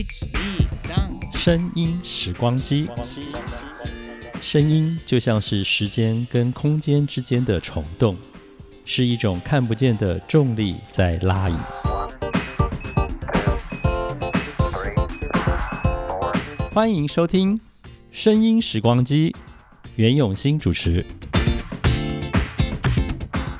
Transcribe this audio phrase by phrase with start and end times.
[0.00, 0.02] 一
[0.82, 2.88] 三，声音时光机，
[4.40, 8.16] 声音就像是时间跟空间之间的虫洞，
[8.86, 11.56] 是一种看不见的重力在拉引。
[16.72, 17.58] 欢迎收听
[18.10, 19.30] 《声音时光机》，
[19.96, 21.04] 袁永新主持。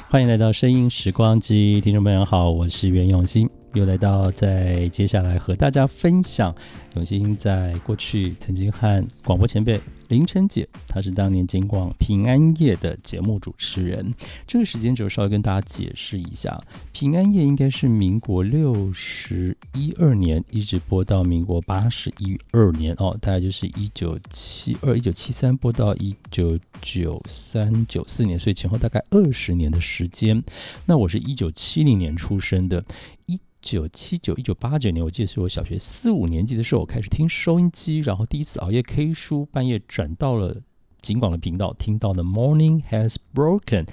[0.08, 3.46] 欢迎来到《声音时光机》，听众朋友好，我是袁永新。
[3.74, 6.54] 又来到在接下来和大家分享
[6.96, 14.12] 永兴在过去曾经和广播前辈林晨姐，她是当年金广平安夜的节目主持人。
[14.44, 16.60] 这个时间轴稍微跟大家解释一下，
[16.92, 30.42] 平安夜应该是民国六十一二年一直播到民国八十一二年哦，大概就是一九七二、一九七三播到一九九三、九四年，所以前后大概二十年的时间。
[30.86, 32.84] 那我是一九七零年出生的，
[33.26, 33.38] 一。
[33.62, 40.56] 九七九一九八九年，我记得是我小学四五年级的时候，我开始听收音机，然后第一次熬夜 K 书，半夜转到了
[41.02, 43.84] 景广的频道，听到了《Morning Has Broken》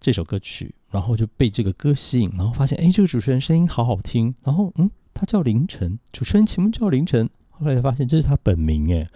[0.00, 9.08] 这首歌曲，然后就被这个歌吸引，然后发现哎，这个主持人声音好好听，然后嗯，他叫凌晨，主持人节目叫凌晨，后来才发现这是他本名哎。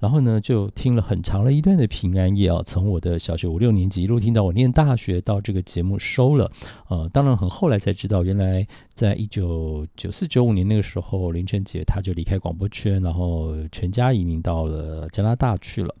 [0.00, 6.50] 然后呢，就听了很长了一段的平安夜啊，从我的小学五六年级一路听到我念大学，到这个节目收了，
[6.88, 15.94] 呃，当然很后来才知道，原来在一九九四九五年那个时候，林晨杰他就离开广播圈，然后全家移民到了加拿大去了。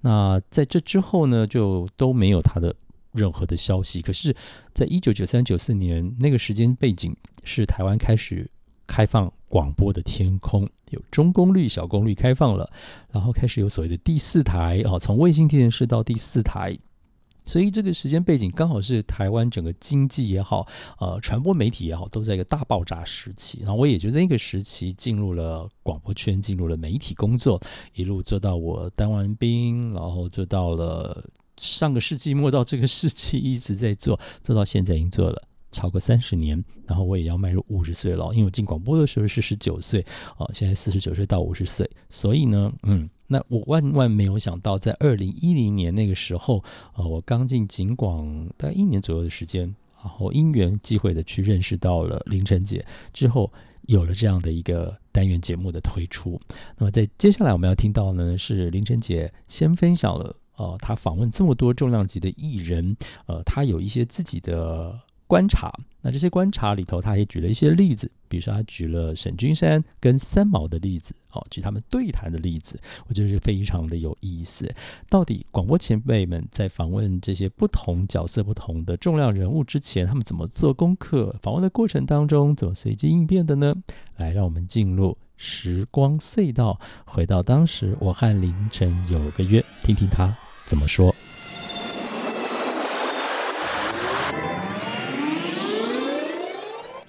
[0.00, 2.74] 那在这之后呢，就都没有他的
[3.12, 4.00] 任何的消息。
[4.00, 4.34] 可是，
[4.72, 8.50] 在一九九三九四年那个时间背景，是台湾开始
[8.86, 9.30] 开放。
[9.52, 12.70] 广播的天空有中功率、小功率开放了，
[13.10, 16.78] 然后开始有所谓的第四台啊，从卫星电视到第四台，
[17.44, 20.66] 所以这个时间背景刚好是台湾整个经济也好，
[20.98, 23.58] 呃，传播媒体也好，都在一个大爆炸时期。
[23.62, 27.60] 然后我也就在那个时期进入了广播圈，进入了媒体工作，
[27.94, 31.24] 一路做到我当完兵，然后做到了
[31.56, 35.42] 上个世纪末到这个世纪一直在做，做到现在已经做了。
[35.72, 40.04] 超过三十年，然后我也要迈入五十岁了，因为我进广播的时候是十九岁，
[40.36, 46.62] 哦，现在四十九岁到五十岁，所以呢，嗯，那我万万没有想到，在二零一零年那个时候，
[46.94, 49.62] 呃，我刚进景广大概一年左右的时间，
[50.02, 53.50] 然后因缘际会的去认识到了凌晨姐，之后
[53.86, 56.38] 有了这样的一个单元节目的推出。
[56.76, 62.94] 那么在接下来我们要听到呢，是凌晨姐先分享了，呃，她访问这么多重量级的艺人，
[63.26, 65.00] 呃，她有一些自己的。
[65.32, 65.72] 观察，
[66.02, 72.78] 那这些观察里头，他也举了一些例子，比如说他举了沈君山跟三毛的例子，哦，举他们对谈的例子，
[73.08, 74.70] 我觉得是非常的有意思。
[75.08, 81.34] 到底广播前辈们在访问这些不同角色、不同的重量人物之前，他们怎么做功课？
[81.40, 83.74] 访问的过程当中怎么随机应变的呢？
[84.18, 90.30] 来，让我们进入时光隧道，回到当时我和凌晨有个约，听听他
[90.66, 91.10] 怎么说。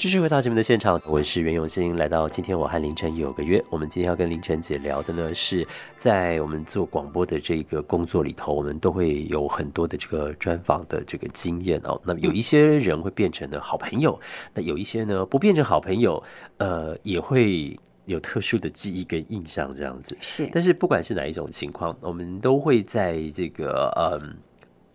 [0.03, 1.95] 继续回到节目的现场，我是袁永新。
[1.95, 3.63] 来到今天，我和凌晨有个约。
[3.69, 5.65] 我们今天要跟凌晨姐聊的呢，是
[5.97, 11.97] 在我们做广播的这个工作里头，我们都会有很多的这个专访的这个经验哦。
[12.03, 14.19] 那么有一些人会变成了好朋友，
[14.53, 16.21] 那有一些呢不变成好朋友，
[16.57, 20.17] 呃，也会有特殊的记忆跟印象这样子。
[20.19, 24.35] 是，但是不管是哪一种情况，我们都会在这个嗯，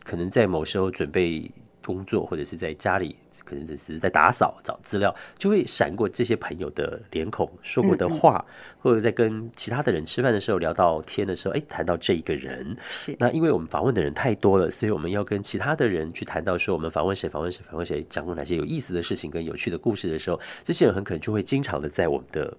[0.05, 1.51] 可能在某时候准备。
[1.89, 3.17] 工作或者是在家里，
[3.47, 8.45] 可能只是在打扫、找资料，就会闪过这些朋友的脸孔、说过的话，
[8.79, 12.77] 或者在跟其他的人吃饭的时候聊到天的时候，哎，谈到这一个人。
[12.91, 22.55] 是那因为我们访问的人太多了，所以我们要跟其他的人去谈到说，我们访问谁、访问谁、访问谁，讲过哪些有意思的事情跟有趣的故事的时候，这些人很可能就会经常的在我们的。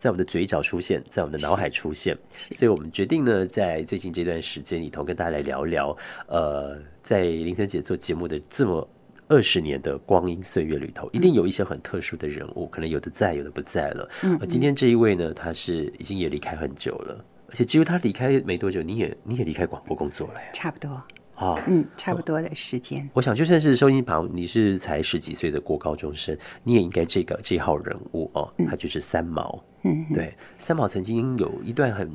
[0.00, 2.16] 在我们的嘴角出现，在我们的脑海出现，
[2.52, 5.94] 所以我们决定呢，在最近这段时间里头，跟大家来聊聊，
[6.26, 8.88] 呃，在林森姐做节目的这么
[9.28, 14.08] 二十年的光阴岁月里头，一定有一些很特殊的人物，可能有的在，有的不在了。
[14.22, 20.98] 嗯，今天这一位呢，他是已经也离开很久了，而且几乎他离开没多久，你也你也离开广播工作了呀，差不多。
[21.40, 23.08] 啊，嗯，差不多的时间。
[23.14, 29.58] 我想就算是收音旁，你是才十几岁的国高中生，你也应该这个这号人物哦，他就是三毛。
[29.84, 32.10] 嗯，对，三毛曾经有一段很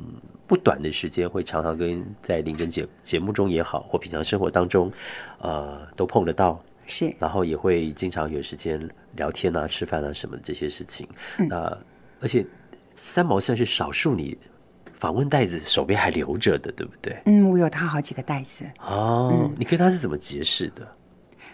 [0.46, 4.92] 不短的时间，会常常跟在林根节节目中也好，或平常生活当中，
[5.40, 6.62] 呃，都碰得到。
[6.86, 11.04] 是，然后也会经常有时间聊天啊、吃饭啊什么这些事情。
[11.48, 11.76] 那
[12.20, 12.46] 而且
[12.94, 14.38] 三毛算是少数你。
[14.98, 17.16] 访问袋子手边还留着的，对不对？
[17.26, 18.64] 嗯，我有他好几个袋子。
[18.80, 20.86] 哦，你跟他是怎么结识的？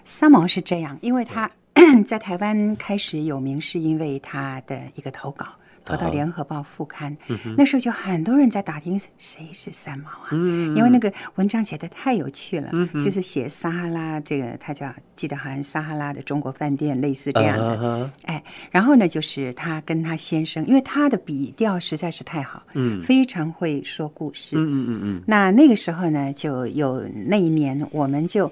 [0.05, 1.51] 三毛是这样，因为他
[2.07, 5.47] 在台湾开始有名，是因为他的一个投稿。
[5.85, 7.17] 投到啊《联合报》副刊。
[7.57, 10.77] 那时候就很多人在打听谁是三毛啊，嗯。
[10.77, 18.11] 因为那个文章写的太有趣了，就是写撒哈拉这个，他叫记得好像撒哈拉的中国饭店类似这样的。
[18.25, 28.51] 哎，然后呢，就是他跟他先生，因为他的笔调实在是太好，嗯，非常会说故事，嗯嗯嗯嗯，那那个时候呢，就有那一年，我们就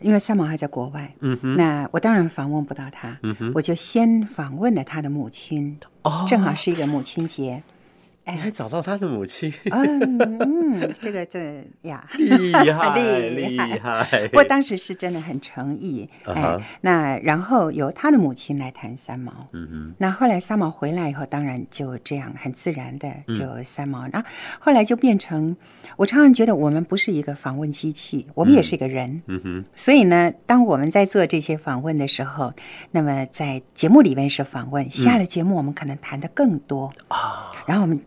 [0.00, 6.24] 因为三毛还在国外，嗯哼，那我当然访问不到他，嗯哼，我就先访问了他的母亲，哦。
[6.26, 7.62] 正好是一个母亲节，
[8.32, 13.78] 你还找到他的母亲，嗯嗯， 这个这个呀，厉害厉厉害。
[13.78, 14.34] 害 不！
[14.34, 23.38] 过当时是真的很诚意，哎那然后由他的母亲来谈三毛，嗯哼，那后来三毛回来以后，当然就这样很自然的嗯。
[23.38, 24.22] 就三毛，那、
[24.58, 25.56] 后来就变成，
[25.96, 32.52] 我常常觉得我们不是一个访问机器，我们也是一个人，嗯哼，所以呢，当我们在做这些访问的时候，
[32.90, 36.92] 那么在节目里面是访问，下了节目我们可能谈的更多。
[37.08, 37.98] 啊，然后我们。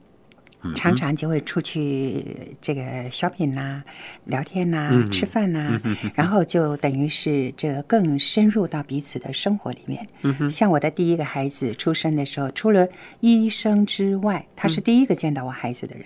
[0.75, 3.83] 常常就会出去这个 shopping 啦、
[4.25, 5.79] 聊天呐、吃饭呐、
[6.13, 10.07] 然后就等于是这个更深入到彼此的生活里面。
[10.49, 12.87] 像我的第一个孩子出生的时候，除了
[13.19, 16.05] 医生之外，他是第一个见到我孩子的人，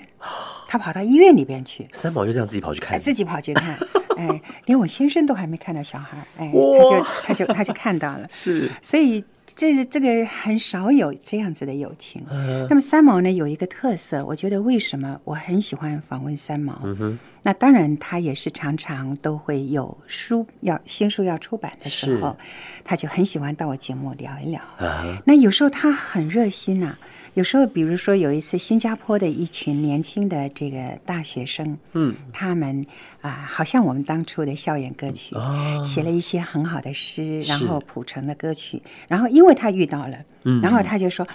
[0.67, 3.77] 他跑到医院里边去，三宝就这样自己跑去哎，看，自己跑去看，
[4.17, 7.05] 哎，连我先生都还没看到小孩，哎，哇。
[7.23, 8.69] 他就他就他就看到了， 是。
[8.81, 12.25] 所以这这个很少有这样子的友情。
[12.31, 16.79] 嗯那么三毛呢有一个特色，我觉得为什么我很喜欢访问三毛？
[16.83, 22.35] 嗯那当然他也是常常都会有书要新书要出版的时候，
[22.83, 24.59] 他就很喜欢到我节目聊一聊。
[24.79, 26.97] 啊，那有时候他很热心呐、
[27.35, 32.83] 有时候比如说有一次新加坡的一群年轻的这个大学生，嗯，他们
[33.21, 37.67] 啊、好像我们当初的校园歌曲，啊写了一些很好的诗，然是。
[37.67, 41.27] 后谱成的歌曲，然后因为他遇到了，嗯然后他就说：“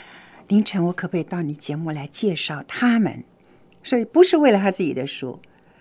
[0.49, 3.23] 凌晨，我可不可以到你节目来介绍他们？”
[3.85, 5.41] 所以不是为了他自己的书，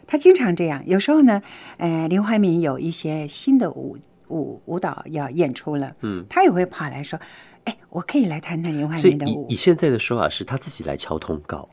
[0.09, 0.81] 他经常这样。
[0.87, 1.39] 有时候呢，
[1.77, 3.95] 呃，林怀民有一些新的舞
[4.29, 7.19] 舞舞蹈要演出了，嗯，他也会跑来说
[7.65, 9.55] ：“哎，我可以来谈谈林怀民的舞以以。
[9.55, 11.69] 现在的说法是他自己来敲通告，”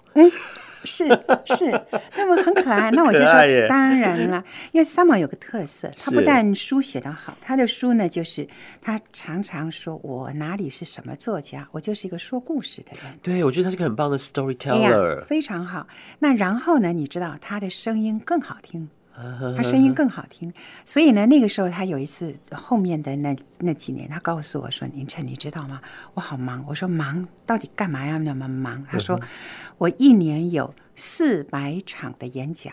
[0.84, 1.08] 是
[1.56, 1.70] 是，
[2.17, 2.90] 那么很可爱。
[2.90, 4.43] 那我就说，当然了，
[4.73, 8.46] 因为 Summer 有个特色，他不但书写得好，他的书呢，就是
[8.81, 13.19] 他常常说我哪里是什么作家，我就是一个说故事的人。
[13.23, 15.87] 对我觉得他是个很棒的 storyteller，，非常好。
[16.19, 19.06] 那然后呢，你知道他的声音更好听，啊
[19.56, 20.52] 他声音更好听。
[20.84, 25.80] 所以呢，那个时候他有一次后面的那那几年，他告诉我说：“凌晨，你知道吗？
[26.14, 29.20] 我好忙。”我说：“忙到底干嘛要那么忙？”他说
[29.78, 32.72] ：“我一年有四百场的演讲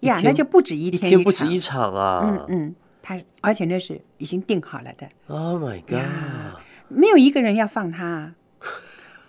[0.00, 6.60] 呀，那就不止一一天场天不止一场啊嗯嗯，他而且那是已经定好了的，！Oh my god！
[6.88, 8.34] 没有一个人要放他啊，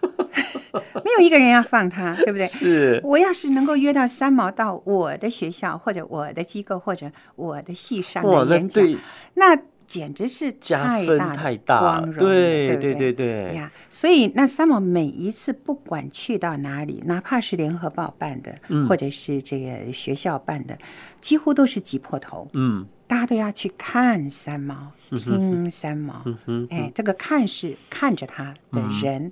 [1.04, 2.48] 没有一个人要放他，对不对？
[2.48, 8.98] 是我要是能够约到三毛到我的学校或者我的机构或者我的系上的演讲，对
[9.36, 9.58] 那
[9.88, 13.72] 简直是加分太大太大的光荣了，对对不对对对呀。
[13.90, 20.78] 所以那三毛每一次不管去到哪里，哪怕是联合报办的，嗯或者是这个学校办的，
[21.20, 22.48] 几乎都是挤破头。
[22.54, 26.22] 嗯大家都要去看三毛，听三毛。
[26.46, 29.32] 嗯哎，这个看是看着他的人，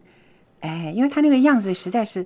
[0.61, 2.25] 哎，因为他那个样子实在是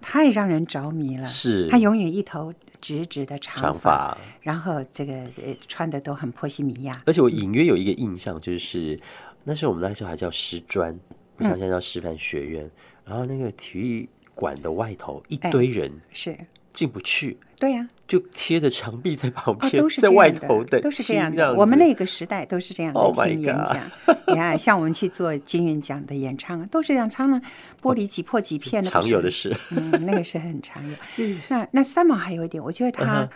[0.00, 1.26] 太让人着迷了。
[1.26, 6.98] 是他永远一头直直的长长发，然后这个呃穿的都很波西米亚。
[7.06, 8.98] 而且我隐约有一个印象，就是
[9.44, 10.98] 那时候我们那时候还叫师专，
[11.36, 12.70] 不像现在叫师范学院。
[13.04, 16.38] 然后那个体育馆的外头一堆人是，
[16.78, 23.80] 进不去，对呀、就贴着墙壁在旁哦，边，都是在外头的都是这样我们那个时代都是这样的 Oh 听演讲。
[24.28, 27.42] 你看， 像我们去做金韵奖的演唱，都是这样唱呢，
[27.82, 29.52] 玻璃挤破几片的，常有的事。
[29.74, 30.94] 嗯，那个是很常有。
[31.08, 33.28] 是那那三毛还有一点，我觉得他、嗯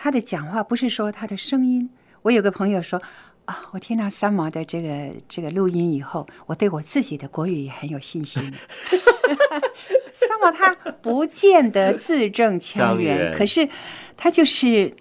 [0.00, 1.90] 他的讲话不是说他的声音。
[2.22, 3.02] 我有个朋友说
[3.48, 8.42] 啊，我听到三毛的这个这个录音以后，我对我自己的国语也很有信心。
[10.12, 13.66] 三毛他不见得字正腔腔圆，可是
[14.18, 14.94] 他就是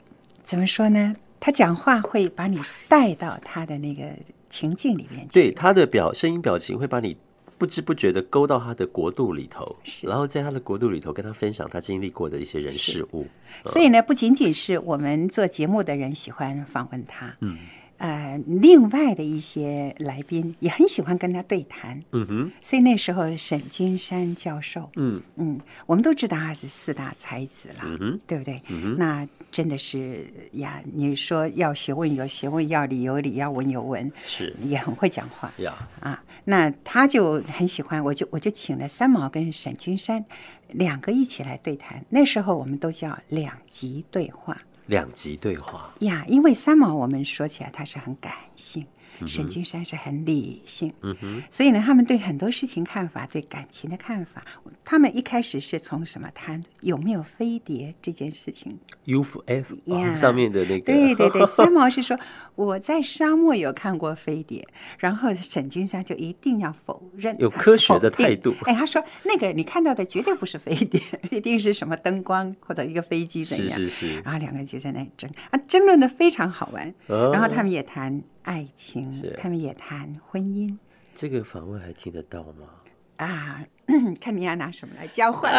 [0.43, 1.13] 怎么说呢？
[1.41, 4.03] 他讲话会把你带到他的那个
[4.49, 5.33] 情境里面去。
[5.33, 7.17] 对他的表声音表情会把你
[7.57, 13.27] 不知不觉的勾到他的国度里头，是然后在他的国度里头跟他分享他经历过的一些人事物。
[13.65, 17.57] 所以呢，不仅仅是我们做节目的人喜欢访问他，嗯，
[17.97, 28.61] 呃，另外的一些来宾也很喜欢跟他对谈，嗯哼，所以那时候沈君山教授，嗯嗯，我们都知道他是四大才子了，嗯哼，对不对？
[28.67, 36.23] 嗯那真的是呀，你说要学问有学问，要理有理，要文有文，是也很会讲话呀，啊。
[36.45, 40.23] 那他就很喜欢，我就我就请了三毛跟沈君山
[40.69, 42.05] 两个一起来对谈。
[42.09, 48.85] 那时候我们都叫两极对话两极对话，呀，因为三毛我们说起来他是很感性。
[49.25, 54.45] 沈君山是很理性，嗯哼，所以呢，他们对很多事情看法，对感情的看法，
[54.85, 58.77] 他们一开始是从什么谈有没有飞碟这件事情。
[59.07, 62.15] UFF 呀哦上面的那个，对对对，三毛是说
[62.57, 70.99] 我在沙漠有看过飞碟，然后沈君山就一定要否认，有科学的态度哎，他说那个你看到的绝对不是飞碟，
[71.29, 73.77] 一定是什么灯光或者一个飞机怎是样。
[73.77, 76.91] 是是，然后两个人就在那里争啊，争论的非常好玩。
[77.07, 80.75] 哦然后他们也谈爱情，他们也谈婚姻
[81.13, 82.67] 这个访问还听得到吗？
[83.17, 83.63] 啊。
[84.19, 85.49] 看你要拿什么来交换。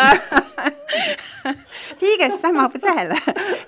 [1.99, 3.17] 第一个三毛不在了，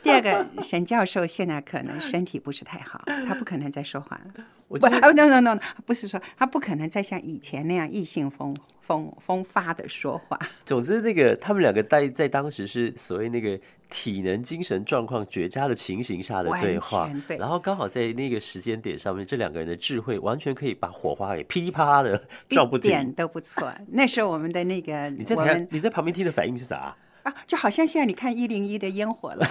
[0.04, 4.32] 第二个沈教授现在可能身体不是太好，他不可能再说话了。
[4.34, 10.38] 不我觉得啊，no no no，不是说他不可能再像以前那样意兴风风风发的说话。
[10.64, 13.58] 总之，那个他们两个在在当时是所谓那个
[13.90, 23.12] 体能、精神状况绝佳的情形下的对话，对然后刚好在那个时间点上面，这两个人的智慧完全可以把火花给噼里啪啦的撞不一点。
[23.12, 23.72] 都不错。
[23.88, 26.96] 那时候我们的那个，你在台我们你在旁边听的反应是啥？
[27.22, 29.46] 啊，就好像现在你看一零一的烟火了，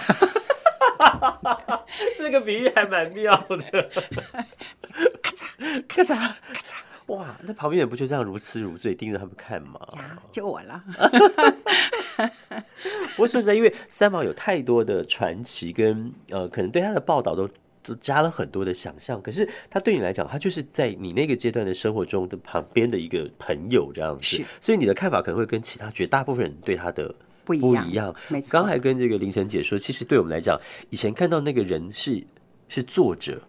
[2.18, 3.90] 这个比喻还蛮妙的。
[5.22, 5.44] 咔嚓
[5.88, 6.14] 咔嚓
[6.52, 6.74] 咔嚓
[7.06, 9.80] 哇，那旁边人不就这样如痴如醉盯着他们看吗？
[9.96, 10.84] 呀，就我了。
[13.16, 17.48] 不过说实在，因为三毛有太多的传奇跟呃，可能对他的报道都
[17.82, 19.20] 都加了很多的想象。
[19.20, 27.12] 可是他对你来讲，他就是在你那个阶段的生活中的旁边的一个朋友这样子，所以你的看法可能会跟其他绝大部分人对他的
[27.58, 28.14] 不一样不一样。
[28.28, 32.22] 没错刚才跟这个凌晨姐说，其实对我们来讲，以前看到那个人是
[32.68, 33.42] 是作者，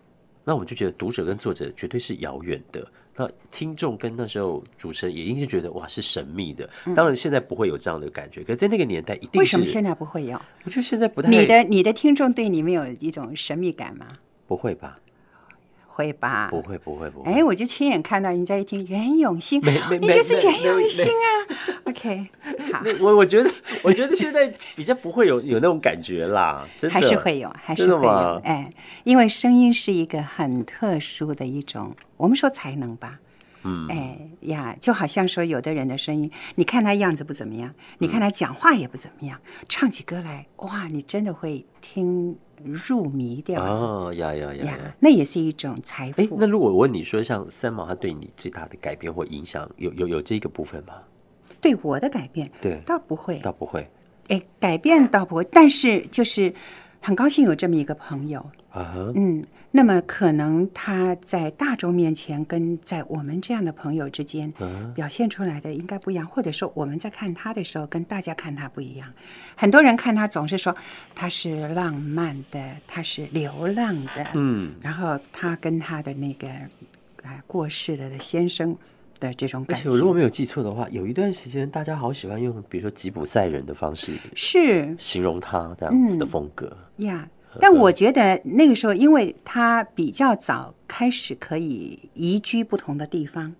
[0.44, 2.88] 那我们就觉得读者跟作者绝对是遥远的。
[3.14, 10.42] 那听众跟那时候主持人也一定是觉得哇是神秘的，当然现在不会有这样的感觉，可是在那个年代一定为什么现在不会有？
[10.64, 14.08] 我觉得现在不太你的你的听众对你们有一种神秘感吗？
[14.48, 14.98] 不会吧？
[15.94, 16.48] 会吧？
[16.50, 17.32] 不会不会不会。
[17.32, 19.62] 哎，我就亲眼看到人家一听袁永新，
[20.00, 21.80] 你就是袁永新啊。
[21.86, 22.28] OK，
[22.72, 23.52] 好，那我我觉得
[23.84, 28.42] 我觉得现在比较不会有有那种感觉啦，真的还是会有，还是会有。
[28.44, 28.72] 哎，
[29.04, 33.20] 因为声音是一个很特殊的一种，我们说才能吧。
[33.64, 46.38] 嗯，哎呀，就好像说有的人的声音，你看他样子不怎么样，你看他讲话也不怎么样，唱起歌来，哇，你真的会听入迷掉哦呀呀呀那也是一种财哎，富。
[46.40, 50.94] 那如果我问你说，像三毛他对你最大的改变或影响，有有有这个部分吗？
[51.60, 53.88] 对我的改变，对，倒不会，倒不会
[54.30, 56.54] 哎，改变倒不会，但是就是
[57.02, 58.40] 很高兴有这么一个朋友，
[58.70, 59.12] 啊哈。
[59.16, 69.12] 嗯，那么可能他在大众面前跟在我们这样的朋友之间嗯表现出来的应该不一样，或者说我们在看他的时候跟大家看他不一样。
[69.56, 70.76] 很多人看他总是说
[71.16, 76.48] 他是浪漫的，他是流浪的，嗯，然后他跟他的那个
[77.24, 78.78] 啊过世了的先生
[79.22, 86.76] 的这种而感情且我如果没有记错的话，有一段时间大家好喜欢用比如说吉普赛人的方式是形容他这样子嗯的风格。
[86.98, 87.30] 呀。
[87.60, 93.54] 但我觉得那个时候，因为他比较早开始可以移居不同的地方，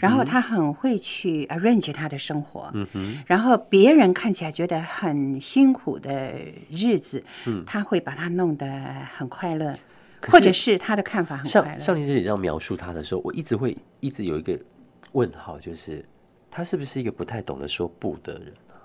[0.00, 6.34] 然后他很会去 arrange 他的生活，嗯哼，然后别人看起来觉得很辛苦的
[6.68, 7.22] 日子，
[7.64, 8.66] 他会把它弄得
[9.16, 9.72] 很快乐，
[10.22, 11.78] 或者是他的看法很快乐。
[11.78, 14.58] 像像林姐姐这样描述他的时候，我一直会一直有一个
[15.12, 16.04] 问号，就是
[16.50, 18.76] 他是不是一个不太懂得说不的人啊？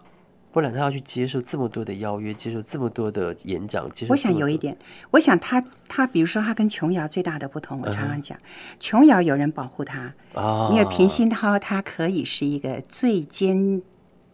[0.52, 4.78] 不然他要去接受这么多的邀约，接受这么多的演讲，接受我想有一点，
[5.10, 8.40] 我想他他比如说他跟琼瑶最大的不同，我常嗯常讲，
[8.80, 13.82] 琼瑶有人保护他，啊，因为平鑫涛他可以是一个最坚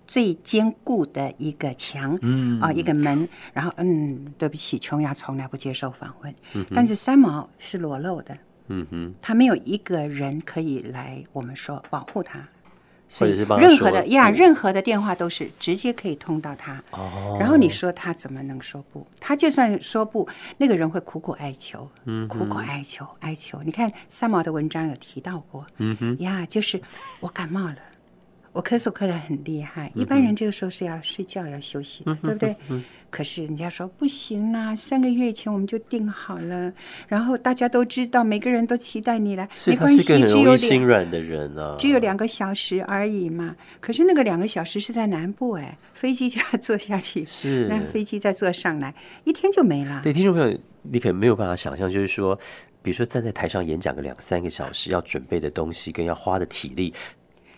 [0.05, 2.59] 最坚固的一个墙，嗯。
[2.59, 3.29] 啊、一个门。
[3.53, 6.35] 然后嗯，对不起，琼瑶从来不接受访问，
[6.73, 8.35] 但是三毛是裸露的，
[8.69, 12.39] 嗯哼，他没有一个人可以来我们说保护他。
[13.11, 16.79] 所以是任何的呀，任何的电话都是直接可以通到他。
[16.91, 19.03] 哦，然后你说他怎么能说不？
[19.19, 23.63] 他就算说不，那个人会苦苦哀求，嗯苦苦哀求，哀求。
[23.63, 26.79] 你看三毛的文章有提到过，嗯哼，呀，就是
[27.19, 27.77] 我感冒了，
[28.59, 32.53] 我咳嗽咳得很厉害，一般人这个时候是要睡觉要休息的，对不对？
[33.09, 36.71] 可是人家说不行啦，三个月前我们就定好了，
[37.07, 41.77] 然后大家都知道，每个人都期待你来，没关系，只有心软的人啊。
[41.79, 43.55] 只有两个小时而已嘛。
[43.79, 50.01] 可是那个两个小时是在南部哎，飞机就要坐下去，是那飞机再坐上来，一天就没了。
[50.03, 52.37] 对听众朋友，你可能没有办法想象，就是说，
[52.83, 56.93] 比如说站在台上演讲个两三个小时，要准备的东西跟要花的体力，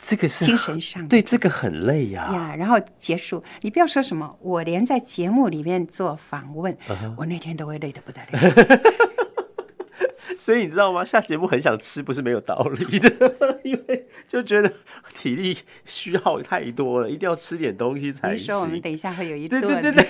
[0.01, 8.79] 这个是精神上对这个很累呀、呀，然后结束，你不要说什么，我连在节目里面做访问，嗯我那天都会累得不得了。
[10.39, 11.03] 所以你知道吗？
[11.03, 14.73] 下节目很想吃，不是没有道理的， 因为就觉得
[15.13, 15.55] 体力
[15.85, 18.81] 虚耗太多了，一定要吃点东西才比如说，我们行。
[18.81, 20.03] 等一下会有一对顿，对对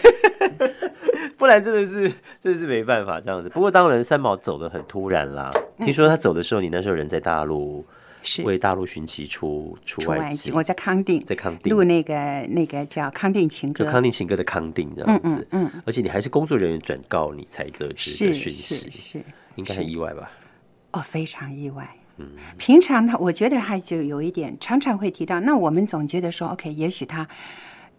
[0.58, 0.74] 对，
[1.38, 3.50] 不然真的是真的是没办法这样子。
[3.50, 5.52] 不过当然，三毛走的很突然啦。
[5.80, 7.86] 听说他走的时候，你那时候人在大陆，是
[8.44, 12.14] 为大陆寻奇出出外景外，，我在康定在康定录那个
[12.50, 15.48] 那个叫《康定情歌就》，康定情歌的康定这样子。
[15.52, 19.24] 嗯嗯而且你还是工作人员转告你才得知的讯是息，是，
[19.56, 20.32] 应该很意外吧？
[20.92, 21.90] 哦，非常意外。
[22.18, 25.40] 嗯平常他，我觉得他就有一点，常常会提到。
[25.40, 27.28] 那我们总觉得说，OK，也许他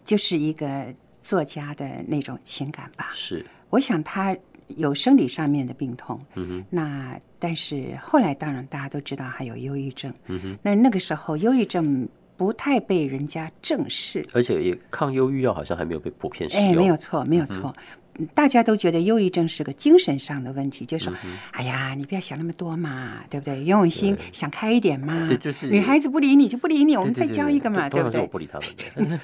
[0.05, 0.87] 就是一个
[1.21, 3.11] 作家的那种情感吧。
[3.13, 4.37] 是，我想他
[4.69, 16.69] 有生理上面的病痛，嗯、那但是后来当然大家都知道还有忧郁症，嗯、那那个时候忧郁症不太被人家正视，而且也抗忧郁药好像还没有被普遍使用。
[16.69, 17.75] 哎，没有错，没有错。
[18.35, 21.13] 大家都觉得忧郁症是个精神上的问题，就嗯说
[21.53, 23.57] ：“哎呀，你不要想那么多嘛，对不对？
[23.57, 25.27] 袁永新想开一点嘛。
[25.27, 28.27] 对就是女孩子不理你就不理你，我们再交一个嘛，对不对我？
[28.27, 29.19] 不理他们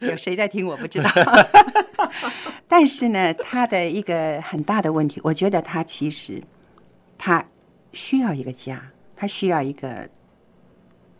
[0.00, 1.10] 有谁在听我不知道。
[2.68, 6.42] 但是呢，他的一个很大的问题，我觉得他其实
[7.16, 7.44] 他
[7.92, 8.80] 需要一个家，
[9.16, 10.08] 他需要一个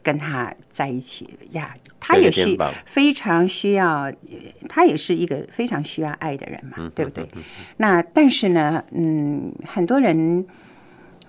[0.02, 4.14] 跟他在一起呀，他也需有一个肩膀非常需要，呃
[4.68, 7.28] 他也是一个非常需要爱的人嘛，对不对？
[7.78, 10.46] 那但是呢，嗯，很多人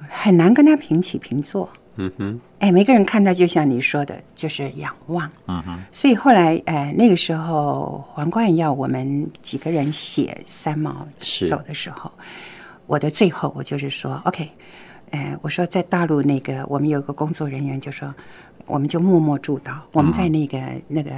[0.07, 1.69] 很难跟他平起平坐。
[2.01, 5.29] 嗯哼，哎，每个人看到就像你说的，就是仰望。
[5.47, 5.77] 嗯哼。
[5.91, 11.05] 所以后来，哎，那个时候皇冠要我们几个人写三毛
[11.45, 12.09] 走的时候，
[12.85, 14.49] 我的最后我就是说，OK，
[15.11, 18.15] 哎，我说在大陆那个我们有个工作人员就说，
[18.69, 21.11] 我们就默默祝祷，我们在那个、那个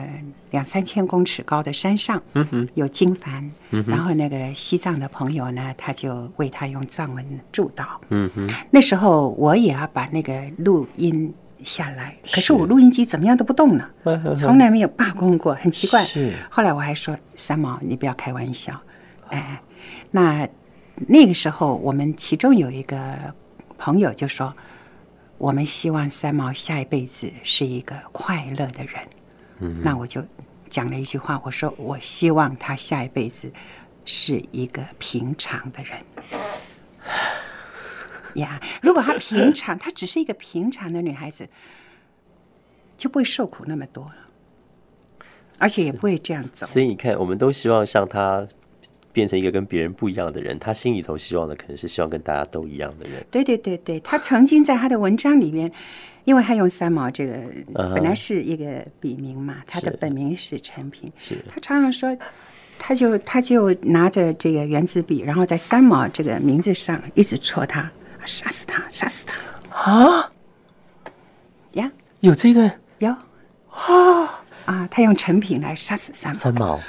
[0.51, 3.43] 两三千公尺高的山上，嗯哼，有经幡，
[3.85, 13.85] 然后那个西藏的朋友呢，他就为他用藏文祝祷，嗯哼，那时候我也要把那个录音下来，可是是我录音机怎么样都不动呢，
[14.37, 16.05] 从来没有罢工过，很奇怪。
[16.05, 16.31] 是。
[16.49, 18.79] 后来我还说三毛，你不要开玩笑，
[19.27, 19.61] 哎，
[20.11, 20.47] 那
[21.07, 22.97] 那个时候我们其中有一个
[23.77, 24.53] 朋友就说，
[25.41, 29.07] 我们希望三毛下一辈子是一个快乐的人。
[29.57, 30.23] 嗯，那我就
[30.69, 33.51] 讲了一句话，我说我希望他下一辈子
[34.05, 35.97] 是一个平常的人。
[38.35, 41.49] 呀如果她平常，她只是一个平常的女孩子，
[42.95, 45.25] 就不会受苦那么多了，
[45.57, 46.67] 而且也不会这样走。
[46.67, 48.47] 所以你看，我们都希望像他
[49.13, 53.25] 变成一个跟别人不一样的人，他心里头希望的可能是希望跟大家都一样的人。
[53.29, 55.71] 对对对对，他曾经在他的文章里面，
[56.23, 57.39] 因为他用三毛这个
[57.73, 62.17] 本来是一个笔名嘛，他的本名是陈平，是他常常说。
[62.83, 67.87] 他就他就拿着这个圆珠笔，然后在三毛这个名字上一直戳他，
[68.25, 69.27] 杀死他，杀死
[69.69, 70.31] 他啊，
[71.73, 71.91] 呀！
[72.21, 73.11] 有这一段有
[73.69, 74.87] 啊啊！
[74.89, 76.79] 他用陈品来杀死三毛，三毛，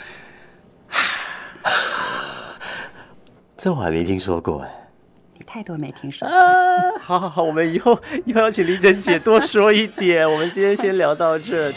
[3.62, 4.90] 这我还没听说过哎。
[5.38, 6.26] 你太多没听说。
[6.26, 7.96] 啊，好好好，我们以后
[8.26, 10.28] 以后要请林珍姐多说一点。
[10.28, 11.70] 我们今天先聊到这。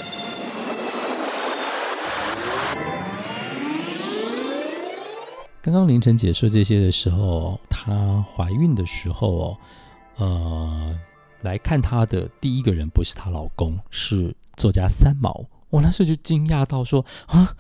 [5.62, 9.58] 刚刚凌晨姐说这些的时候，她怀孕的时候哦，
[10.18, 11.00] 呃，
[11.42, 15.46] 来看她的第一个人不是她老公，是作家三毛。
[15.70, 17.54] 我那时候就惊讶到说啊，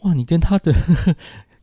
[0.00, 0.74] 哇，你跟她的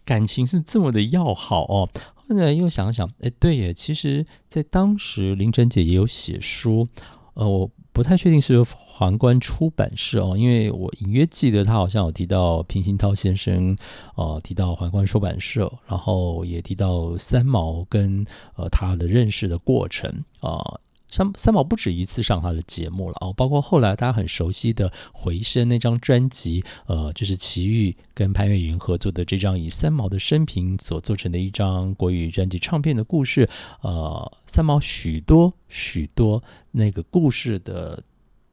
[0.08, 1.90] 感情是这么的要好哦。
[2.16, 6.88] 后来又想想，哎，对耶，其实在当时凌晨姐也有写书，
[7.34, 13.76] 呃，我不太确定是皇冠出版社哦，因为我隐约记得她好像有提到平鑫涛先生，
[14.16, 33.50] 呃，提到皇冠出版社，然后也提到三毛跟呃他的认识的过程啊、三三毛不止一次上他的节目了哦，包括后来大家很熟悉的《回声》那张专辑，呃，就是齐豫跟潘越云合作的这张以三毛的生平所做成的一张国语专辑唱片的故事，
[33.82, 38.04] 呃，三毛许多许多那个故事的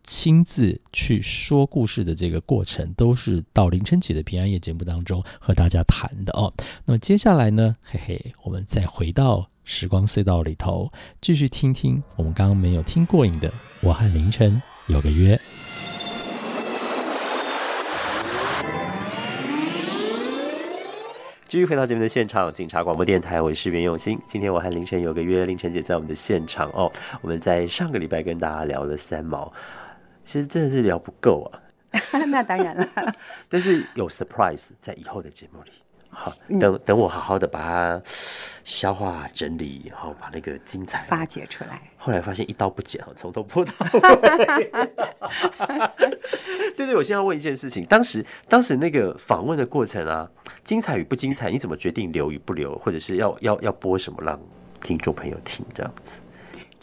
[0.06, 6.52] 亲自去说故事的这个过程，都是到凌晨起的平安夜节目当中和大家谈的哦。
[6.84, 9.53] 那么接下来呢，嘿嘿，我们再回到。
[9.64, 13.48] 时光隧道里头，继续听听我们刚刚没有听过瘾的
[13.80, 15.34] 《我和凌晨有个约》。
[21.46, 24.18] 继续回到节目的现场，警察广播电台，我是袁永新。
[24.26, 26.92] 今天我和凌晨有个约，凌晨姐在我们的现场哦。
[27.22, 29.52] 我们在上个礼拜跟大家聊了三毛，
[30.24, 31.62] 其实真的是聊不够啊。
[32.26, 33.14] 那当然了，
[33.48, 35.70] 但是有 surprise 在以后的节目里。
[36.14, 38.02] 好，等等我好好的把它
[38.62, 41.82] 消化整理，然后把那个精彩发掘出来。
[41.96, 44.70] 后来发现一刀不剪，从头播到尾。
[46.76, 50.30] 对对，我现在要问一件事情：当时当时那个访问的过程啊，
[50.62, 54.38] 精彩与不精彩，你怎么决定留与不留，或者是要要要播什么让
[54.82, 56.20] 听众朋友听这样子？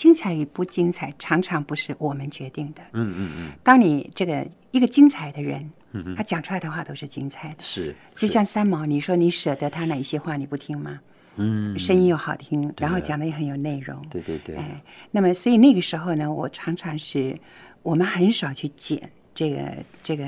[0.02, 2.82] 精彩与不精彩，常常不是我们决定的。
[2.94, 3.52] 嗯嗯嗯。
[3.62, 5.70] 当你这个一个精彩的人。
[6.16, 11.02] 他讲出来的话都是精彩的，是就像三毛，你说你舍得他哪一些话你不听吗？
[11.36, 14.56] 嗯，声音又好听，然后讲的也很有内容，对对对。
[14.56, 17.38] 哎，那么所以那个时候呢，我常常是
[17.84, 19.60] 我们很少去剪这个
[20.02, 20.26] 这个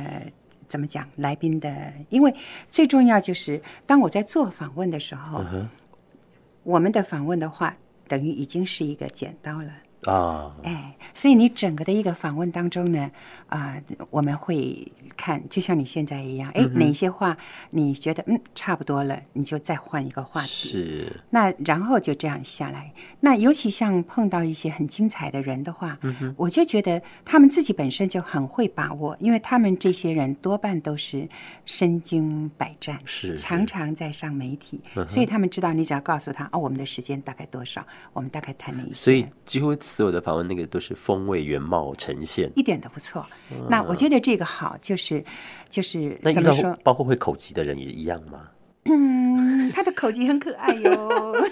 [0.67, 2.35] 怎么讲来宾的，因为
[2.69, 5.41] 最重要就是当我在做访问的时候，
[6.63, 7.73] 我们的访问的话
[8.13, 9.73] 等于已经是一个剪刀了。
[10.05, 13.09] 啊，哎，所以你整个的一个访问当中呢，
[13.47, 13.77] 啊，
[14.09, 17.37] 我们会看，就像你现在一样，哎，哪些话
[17.69, 20.69] 你觉得嗯差不多了，你就再换一个话题。
[20.69, 21.21] 是。
[21.29, 22.91] 那然后就这样下来。
[23.19, 31.27] 那尤其像碰到一些很精彩的人的话，嗯我就觉得他们自己本身就很会把握，因为他们这些人多半都是
[31.65, 39.73] 身经百战，是常常在上媒体，所以他们知道你只要告诉他哦，我们的时间大概多少，我们大概谈哪一些，所以几乎。
[39.93, 43.23] 所有的访问那个都是风味原貌呈现，一点都不错。
[43.69, 45.23] 那我觉得这个好，就是
[45.69, 46.75] 就是怎么说？
[46.83, 48.49] 包括会口疾的人也一样吗？
[48.85, 51.35] 嗯，他的口疾很可爱哟。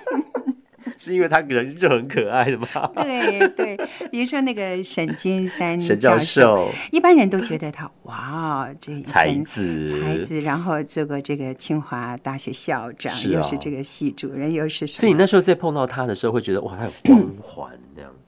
[0.97, 2.67] 是因为他人就很可爱的吗？
[2.95, 3.77] 对对，
[4.11, 18.20] 比如说那个沈君山沈教授，一般人都觉得他哇，这才子才子，然后做过这个清华大学校长，又是这个系主任，又是所以你那时候在碰到他的时候，会觉得哇，他有光环那样子。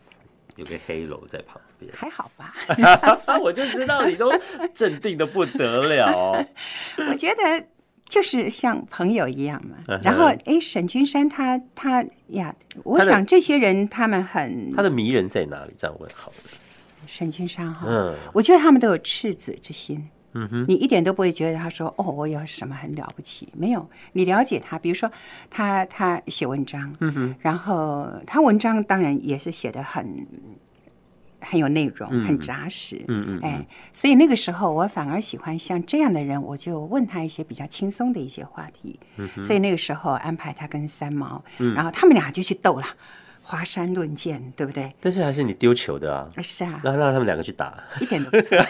[0.56, 2.54] 有个黑楼在旁边，还好吧？
[3.42, 4.32] 我就知道你都
[4.74, 6.46] 镇定的不得了。
[7.10, 7.66] 我觉得
[8.08, 10.00] 就是像朋友一样嘛。
[10.04, 15.74] 然后，哎，沈君山他他呀，我想这些人他们很他的迷人在哪里？
[15.78, 16.36] 这样问好了。
[17.06, 20.08] 沈君山哈，嗯，我觉得他们都有赤子之心。
[20.34, 23.48] 嗯哼，你一点都不会觉得他说哦，我有什么很了不起？
[23.54, 25.12] 没有，你了解他，比如说
[25.50, 30.26] 他他写文章，嗯哼，然后他文章当然也是写的很
[31.40, 41.44] 很有内容，很扎实，嗯嗯，哎，所以那个时候我反而喜欢像这样的人，我就问他一些比较轻松的一些话题，嗯所以那个时候安排他跟三毛，
[41.76, 42.86] 然后他们俩就去斗了，
[43.42, 44.94] 华山论剑，对不对？
[45.02, 48.58] 但是还是你丢球的啊，是啊，让让他们两个去打，一点都不错。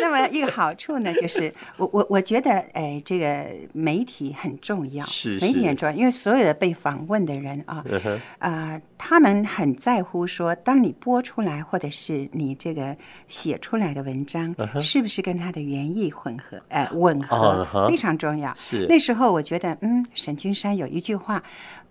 [0.00, 5.04] 那么一个好处呢，就是我我我觉得，哎，这个媒体很重要，
[5.40, 7.84] 媒体很重要，因为所有的被访问的人啊，
[8.38, 18.54] 啊，他们很在乎说，当你播出来或者是你这个写出来的文章，是不是跟他的原意混合，哎，吻合，非常重要。
[18.54, 21.42] 是那时候，我觉得，嗯，沈君山有一句话，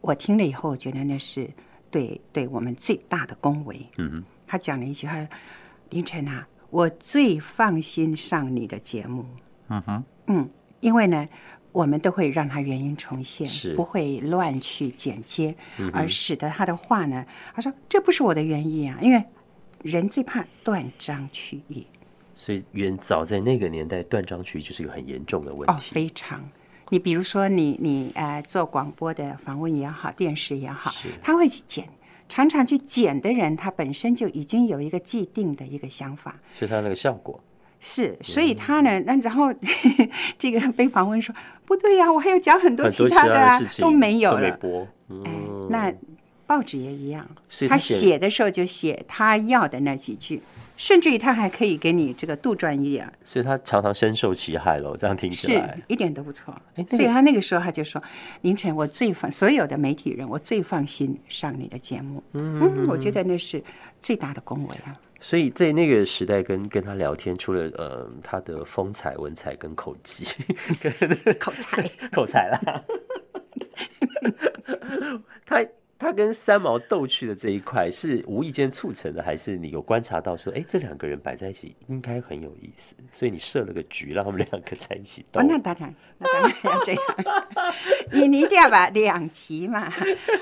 [0.02, 1.50] 我听了以后，我觉得那是
[1.91, 3.80] 对对我们最大的恭维。
[3.98, 5.15] 嗯他讲了一句话
[5.91, 9.25] ：“凌晨啊。”我最放心上你的节目，
[9.69, 11.27] 嗯哼，嗯，因为呢，
[11.71, 13.73] 我们都会让他原音重现，是。
[13.75, 15.55] 不会乱去剪接，
[15.93, 19.23] 而使得他的话呢，他说这不是我的原意啊，因为
[19.82, 21.88] 人最怕断章取义，
[22.36, 26.47] 所以远早在那个年代，断章取义就是一个很严重的问题，哦，非常。
[26.91, 31.88] 你比如说，你你呃做广播的访问也好，电视也好，他会去剪。
[32.30, 37.44] 常常去剪的人，他本身就已经有一个既定的一个想法，是他那个效果。
[37.82, 39.54] 是，所以他呢，那然后
[40.38, 41.34] 这个被访问说
[41.65, 44.60] 不对呀，我还要讲很多其他的啊，都没有了，
[45.26, 45.32] 哎，
[45.70, 45.94] 那
[46.46, 47.26] 报纸也一样，
[47.70, 50.42] 他写的时候就写他要的那几句，
[50.80, 54.96] 甚至于他还可以给你这个杜撰一点，所以他常常深受其害喽。
[54.96, 56.56] 这样听起来是，一点都不错。
[56.88, 58.02] 所以他那个时候他就说
[58.42, 63.62] ：“凌晨，我最放所有的媒体人，我最放心上你的节目。”嗯，我觉得那是
[64.02, 64.96] 最大的恭维啊。
[65.20, 70.24] 所以在那个时代跟跟他聊天，除了呃他的风采、文采跟口技，
[71.38, 72.84] 口才， 口才啦，
[75.46, 75.62] 他
[76.00, 85.46] 他跟三毛逗趣的这一块是无意间促成的，还是你有观察到说，哎，这两个人摆在一起应该很有意思，所以你设了个局，让他们两个在一起逗哦，。
[85.48, 86.52] 那当然，那当然。
[86.64, 87.04] 要这样。
[88.12, 89.94] 你你一定要把两集嘛，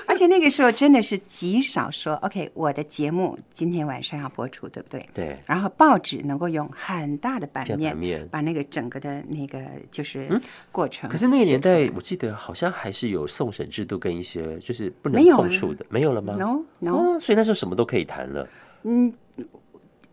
[0.06, 5.06] 而且那个时候真的是极少说，OK，我的节目今天晚上要播出，对不对？
[5.12, 5.58] 对，然。
[5.58, 10.40] 后报纸能够用很大的版面，版面把那个整个的那个就是
[10.70, 11.10] 过程。
[11.10, 18.48] 可是那个年代，我记得好像还是有送审制度跟一些就是不能没有的，没有了吗？no no，哦，所以那时候什么都可以谈了。
[18.84, 19.12] 嗯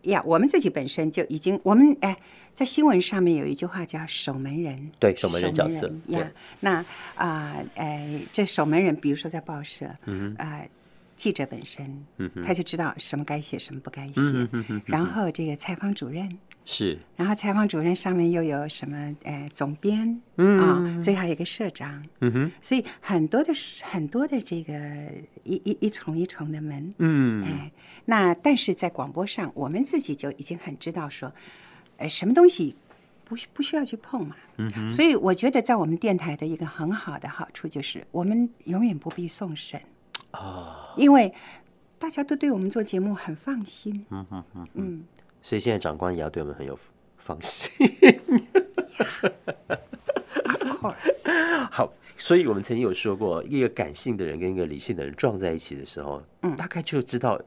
[0.02, 2.16] 呀，我们自己本身就已经，我们哎，
[2.54, 6.30] 在新闻上面有一句话叫“守门人”，对守门人角色对呀。
[6.60, 10.62] 那啊，呃，这守门人，比如说在报社，嗯啊。
[11.16, 14.20] 记者本身，嗯他就知道什么该写，什么不该写。
[14.84, 16.28] 然后这个采访主任，
[16.68, 19.16] 是，然后采访主任上面又有什么？
[19.22, 22.04] 呃，总编，啊，最好有一个社长。
[22.20, 23.52] 嗯哼，所以很多的
[23.82, 24.74] 很多的这个
[25.44, 27.70] 一一一重一重的门，嗯，哎，
[28.04, 31.32] 那但是在广播上，我们自己就已经很知道说，
[31.98, 32.74] 呃，什么东西
[33.24, 34.34] 不需不需要去碰嘛。
[34.56, 39.80] 嗯所以我觉得在我们电台的一个很好的好处就是，我们永远不必送审
[40.32, 41.32] 啊，因为
[41.96, 44.04] 大家都对我们做节目很放心。
[44.74, 45.04] 嗯
[45.46, 46.76] 所以现在长官也要对我们很有
[47.18, 47.70] 放心。
[50.44, 57.40] Of course，好，所以我们曾经有说过，一个感性的人跟一个理性的人撞在一起的时候，嗯，大概就知道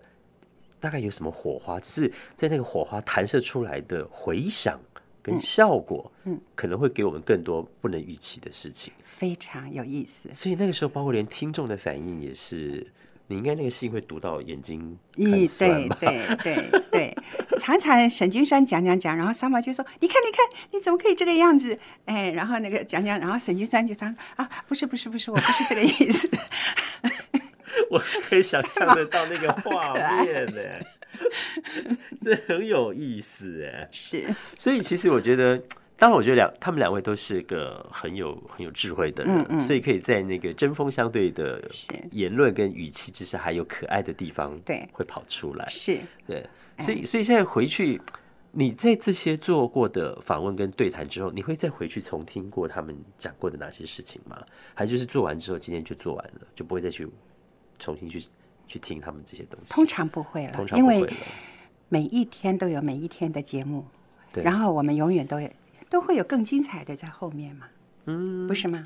[0.80, 4.80] 大概有什么火花，只是在那个火花弹射出来的回响
[5.22, 8.94] 跟效果，嗯，可能会给我们更多不能预期的事情。
[9.04, 10.30] 非常有意思。
[10.34, 12.88] 所以那个时候，包括连听众的反应也是，
[13.32, 15.96] 你应该那个信会读到眼睛很咦，酸吧？
[16.00, 16.10] 对
[16.44, 17.18] 对对对，
[17.60, 26.28] 常常沈君山讲讲讲，然后三毛就说：“你看，你看，你怎么可以这个样子？”哎，然后那个讲讲，然后沈君山就讲：“啊，不是不是不是，我不是这个意思。
[27.92, 30.62] 我可以想象得到那个画面呢、
[32.22, 33.88] 这很有意思哎”。
[33.94, 34.24] 是，
[34.58, 35.62] 所以其实我觉得，
[36.00, 41.62] 当然我觉得两他们两位都是个很有很有智慧的人，所以可以在那个针锋相对的
[42.12, 45.68] 言论跟语气之下，还有可爱的地方，对会跑出来。
[45.70, 46.48] 是，对，
[46.80, 48.02] 所以所以现在回去，
[48.52, 54.42] 你在这些做过的访问跟对谈之后，你会再回去重听过他们讲过的哪些事情吗？
[54.74, 57.06] 还就是做完之后，今天就做完了，就不会再去
[57.78, 58.24] 重新去
[58.68, 59.74] 去听他们这些东西？
[59.74, 61.14] 通常不会了通，常不会了。
[61.90, 63.86] 每一天都有每一天的节目，
[64.32, 65.50] 对然后我们永远都有
[65.90, 67.66] 都会有更精彩的在后面嘛，
[68.06, 68.86] 嗯，不是吗？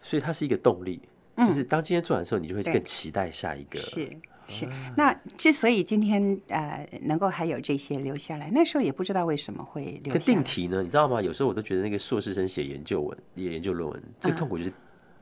[0.00, 1.00] 所以它是一个动力，
[1.36, 3.78] 就是当今天做完的时候，你就会更期待下一个。
[3.78, 4.10] 是
[4.48, 10.34] 是，那之所以今天呃能够还有这些留下来，那时候也不知道为什么会留可下来。
[10.34, 10.82] 定题呢？
[10.82, 11.22] 你知道吗？
[11.22, 14.72] 有时候我都觉得那个硕士生写研究文、研究论文最痛苦就是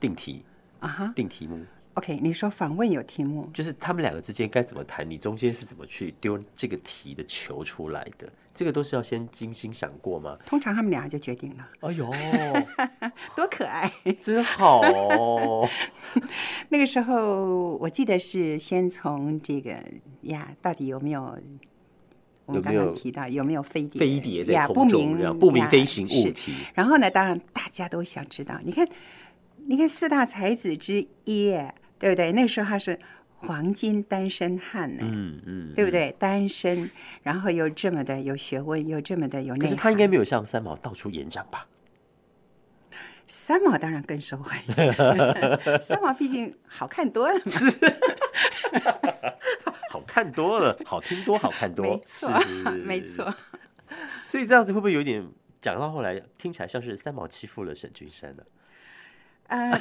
[0.01, 0.43] 定题、
[0.81, 1.61] 啊哈定题目，
[1.95, 10.39] ，OK，你说访问有题目，就是他们两个之间该怎么谈，你中间是怎么去丢这个题的球出来的，这个都是要先精心想过吗？
[10.47, 12.11] 通常他们俩就决定了，哎呦，
[13.37, 13.91] 多可爱！
[14.21, 15.69] 真好哦！
[16.71, 19.77] 那个时候我记得是先从这个
[20.23, 21.37] 呀，到底有没有？
[22.47, 24.01] 我们刚刚提到有没有飞碟？
[24.01, 28.85] 飞碟在，不空中，明不明飞行物体，然后呢，当然大家都想知道，你看，
[29.69, 31.57] 你看四大才子之一，
[32.01, 32.33] 对不对？
[32.33, 32.99] 那时候他是
[33.37, 36.11] 黄金单身汉呢，嗯嗯，对不对？
[36.19, 36.91] 单身，
[37.23, 39.61] 然后又这么的有学问，又这么的有内涵。
[39.61, 41.69] 可是他应该没有像三毛到处演讲吧？
[43.29, 44.75] 三毛当然更受欢迎，
[45.81, 47.43] 三毛毕竟好看多了嘛。
[47.47, 47.65] 是
[49.89, 52.31] 好看多了，好听多，好看多，没错
[52.85, 53.35] 没错。
[54.25, 55.25] 所以这样子会不会有点
[55.61, 58.43] 讲到后来听起来像是三毛欺负了沈君山呢？
[59.49, 59.81] 呃，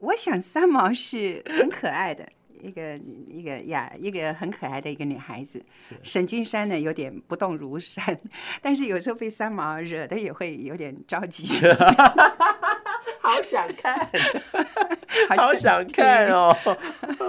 [0.00, 2.26] 我想三毛是很可爱的
[2.60, 5.62] 一个一个呀，一个很可爱的一个女孩子。
[6.02, 8.18] 沈君山呢有点不动如山，
[8.60, 11.46] 但是有时候被三毛惹的也会有点着急。
[13.22, 14.10] 好想看，
[15.28, 16.56] 好好想看哦。
[16.64, 16.76] 哦，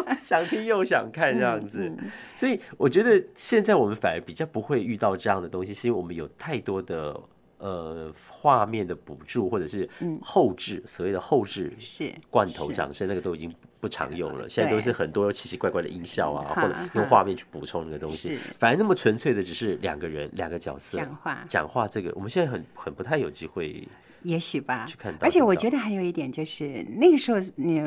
[0.24, 1.78] 想听又想看这样子。
[1.80, 7.20] 嗯所以我觉得现在我们反而比较不会遇到这样的东西，是因为我们有太多的
[7.62, 9.88] 呃画面的补助或者是
[10.22, 18.38] 后置，所谓的后置是罐头掌声，那个都已经不常用了，现在都是很多奇奇怪怪的音效啊，或者用画面去补充那个东西。
[18.60, 21.44] 反而那么纯粹的只是两个人两个角色讲话。
[21.48, 23.88] 讲话，这个我们现在很很不太有机会。
[24.24, 24.86] 也许吧。
[24.88, 27.82] 去看，到而且我觉得还有一点就是，那个时候你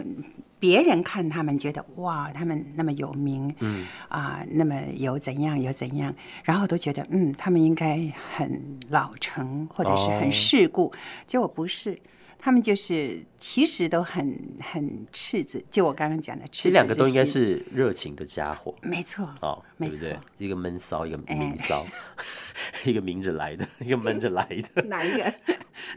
[0.58, 3.86] 别人看他们觉得哇，他们那么有名，嗯。
[4.08, 10.18] 啊、那么有怎样有怎样，然后都觉得嗯，他们应该很老成或者是哦。
[10.20, 10.92] 很世故，
[11.26, 11.98] 结果不是。
[12.44, 16.62] 他们就是其实都很很赤子，就我刚刚讲的赤子之心。
[16.64, 20.20] 其实两个都应该是热情的家伙没错，哦，没对不对错？
[20.36, 21.86] 一个闷骚，一个哎明骚，
[22.84, 24.82] 一个明着来的， 一个闷着来的。
[24.82, 25.34] 哪一个？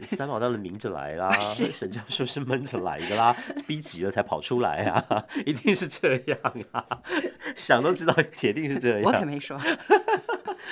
[0.06, 6.38] 三毛当然明着来啦，是沈教授是闷着来的啦，逼急了才跑出来啊，一定是这样
[6.72, 6.82] 啊，
[7.56, 9.02] 想都知道，铁定是这样。
[9.02, 9.60] 我可没说，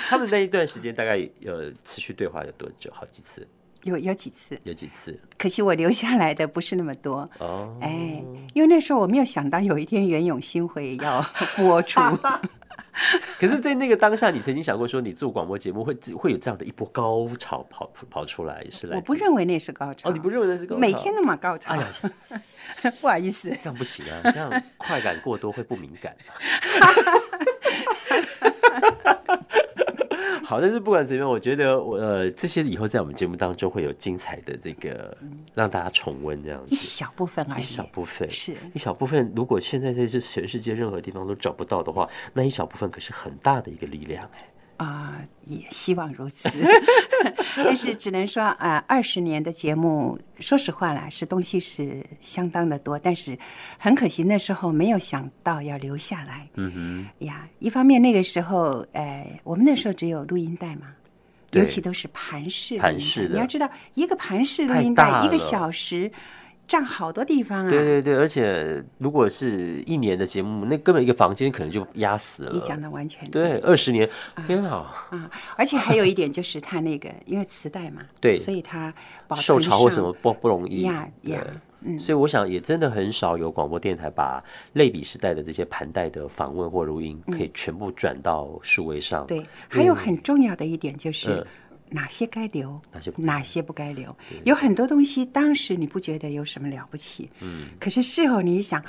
[0.08, 2.90] 他们那一段时间大概呃持续对话有多久？
[2.94, 3.46] 好几次，
[3.82, 7.28] 有有几次，有几次可惜我留下来的不是那么多。
[7.38, 7.76] 哦。
[7.80, 8.22] 哎，
[8.54, 11.24] 因为那时候我没有想到有一天袁咏欣会要
[11.56, 12.00] 播出，
[13.38, 20.08] 可是，在那个当下，你曾经想过说，你做广播节目会会有这样的一波高潮跑跑出来，是来我不认为那是高潮。
[20.08, 20.80] 哦，你不认为那是高潮？
[20.80, 21.72] 每天那么高潮？
[21.72, 21.86] 哎呀，
[23.00, 26.40] 不好意思，这样不行啊，这样快感过多会不敏感、啊。
[30.48, 35.16] 好，但是不管怎么样，我觉得我呃这些以后在我们节目当中会有精彩的这个
[35.54, 36.72] 让大家重温这样子。
[36.72, 37.60] 一小部分而已。
[37.60, 44.46] 一小部分是一小部分，如果现在在这全世界任何地方都找不到的话，那一小部分可是很大的一个力量哎。
[44.76, 46.48] 啊、也希望如此。
[47.56, 53.38] 但是只能说啊，二、十年的节目，说实话啦，是东西是相当的多，但是
[53.78, 56.48] 很可惜那时候没有想到要留下来。
[56.54, 60.88] 嗯哼呀，一方面那个时候，呃，我们那时候只有录音带嘛，
[61.52, 66.10] 尤其都是盘式的你要知道，一个盘式录音带一个小时
[66.66, 67.70] 占好多地方啊。
[67.70, 72.52] 对对对，而且如果是一年的节目，那根本一个房间可能就压死了。
[72.52, 74.08] 你讲的完全对，二十年，
[74.46, 75.08] 天啊！
[75.10, 78.92] 啊，而且还有一点就是它那个， 因为磁带嘛，对所以它
[79.26, 81.44] 保受潮或什么不不容易呀对呀
[81.82, 89.24] 嗯所以我想也真的很少有广播电台把类比时代的这些盘带的访问或录音，可以全部转到数位上。
[89.24, 91.46] 嗯对，还有很重要的一点就是。
[91.90, 94.14] 嗯哪些该留，哪些不哪些不该留？
[94.44, 98.82] 有很多东西，当时你不觉得有什么了不起，嗯，可是事后你一想，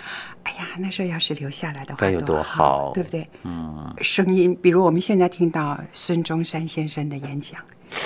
[0.44, 3.30] 哎呀，那时候要是留下来的话，该有多好对不对？
[3.44, 7.62] 嗯，声音，比如我们现在听到孙中山先生的演讲，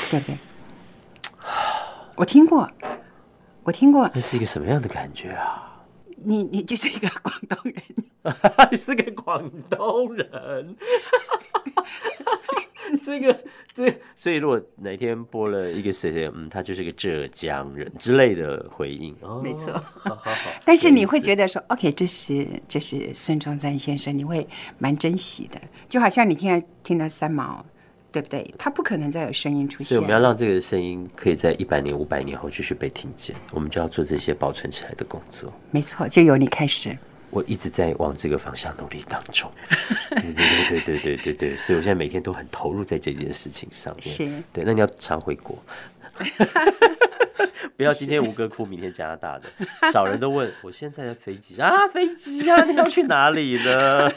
[0.10, 0.38] 对不对？
[2.16, 2.70] 我听过，
[3.64, 5.68] 我听过，那是一个什么样的感觉啊？
[6.24, 7.82] 你你就是一个广东人，
[8.70, 10.76] 你是个广东人，
[13.04, 13.40] 这个
[13.74, 20.52] 这， 所以如果哪天播了一个谁谁，嗯，他就是个浙江人之类的回应，哦，没错好好好。
[20.66, 27.66] 但是你会得觉得说，OK，这是这是孙中山先生，你会蛮珍惜的，就好像你现在听到三毛，
[28.12, 28.54] 对不对？
[28.58, 35.52] 他不可能再有声音出现所以我们要让这个声音可以在一百年、五百年后继续被听见，我们就要做这些保存起来的工作。
[35.72, 36.98] 没错，就由你开始。
[37.32, 39.50] 我一直在往这个方向努力当中，
[40.12, 44.06] 对对对对对对对，所以我现在每天都很投入在这件事情上面。
[44.06, 45.58] 是，对，那你要常回国，
[47.78, 49.46] 不要今天吴哥哭，明天加拿大的，
[49.92, 54.12] 找人都问我现在的飞机啊，飞机啊， 你要去哪里呢？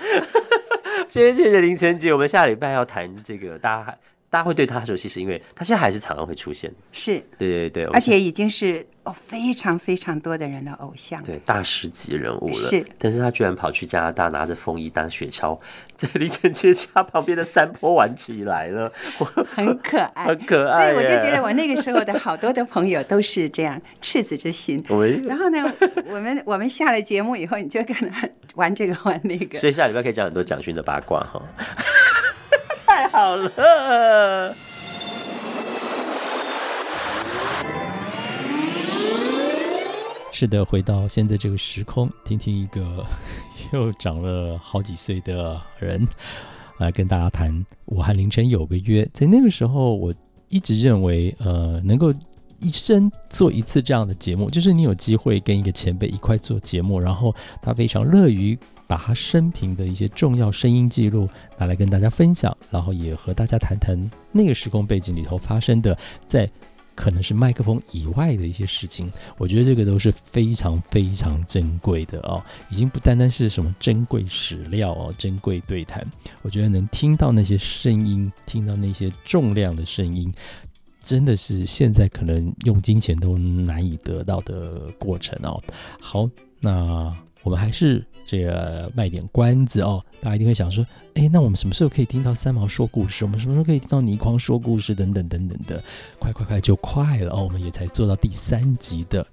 [1.08, 3.96] 谢谢谢谢林晨姐，我们下礼拜要谈这个大海。
[4.34, 6.68] 大家会对他熟悉，是因为他现在还是常常会出现。
[6.90, 11.22] 是，对对对，而且已经是哦非常非常多的人的偶像。
[11.22, 15.56] 对大师级人物了，是但是他居然跑去加拿大，拿着风衣当雪橇，
[15.94, 24.84] 在林晨街家旁边的山坡玩起来了，我 很可爱，很可爱所以我就耶觉得我那个时候的好多的朋友都是这样赤子之心。
[24.90, 25.72] 我们然后呢，
[26.10, 29.60] 我们我们下了节目以后，你就跟他玩这个玩那个。
[29.60, 31.40] 所以下礼拜可以讲很多蒋勋的八卦哈，
[32.94, 34.54] 太好了。
[40.32, 43.04] 是的，回到现在这个时空，听听一个
[43.74, 46.06] 又长了好几岁的人，
[46.78, 49.04] 来跟大家谈我和凌晨有个约。
[49.12, 50.14] 在那个时候，我
[50.48, 52.14] 一直认为，呃，能够
[52.60, 66.50] 一生做一次这样的节目，就是你有机会跟一个前辈一块做节目，然后他非常乐于把他生平的一些重要声音记录拿来跟大家分享，然后也和大家谈谈那个时空背景里头发生的在。
[66.96, 76.06] 可能是麦克风以外的一些事情，我觉得这个都是非常非常珍贵的哦，已经不单单是什么珍贵史料哦，珍贵对谈。
[76.42, 80.32] 我觉得能听到那些声音，听到那些重量的声音，
[81.02, 85.60] 真的是现在可能用金钱都难以得到的过程哦。
[86.00, 87.12] 好，那
[87.44, 90.04] 我们还是这个卖点关子哦。
[90.20, 93.24] 大家一定会想说，哎，那我们什么时候可以听到三毛说故事？
[93.24, 94.92] 我们什么时候可以听到倪匡说故事？
[94.94, 95.80] 等等等等的，
[96.18, 97.44] 快快快就快了哦！
[97.44, 99.24] 我们也才做到第三集的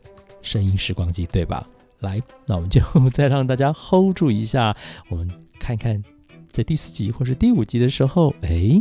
[0.42, 1.66] 声音时光机，对吧？
[2.02, 4.76] 来，那我们就再让大家 hold 住一下，
[5.08, 6.04] 我们看看
[6.52, 8.80] 在第四集或是第五集的时候，哎，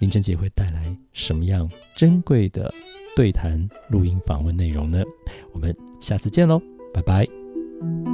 [0.00, 2.72] 林珍姐会带来什么样珍贵的
[3.14, 5.02] 对谈录音访问内容呢？
[5.52, 6.60] 我们下次见喽，
[6.92, 8.11] 拜拜。